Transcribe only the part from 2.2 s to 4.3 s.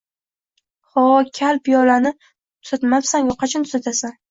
tuzatmabsan-ku, qachon tuzatasan